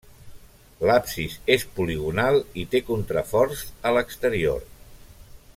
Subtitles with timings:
[0.89, 4.69] L'absis és poligonal i té contraforts a l'exterior.